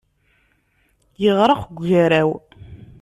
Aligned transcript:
Yeɣreq 1.21 1.61
deg 1.67 1.77
ugaraw. 1.83 2.29